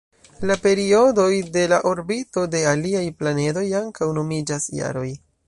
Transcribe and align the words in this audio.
La 0.51 0.53
periodoj 0.61 1.33
de 1.57 1.65
la 1.73 1.79
orbito 1.89 2.47
de 2.57 2.63
aliaj 2.73 3.05
planedoj 3.21 3.67
ankaŭ 3.83 4.11
nomiĝas 4.19 4.69
jaroj. 4.81 5.09